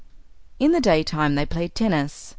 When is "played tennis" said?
1.45-2.29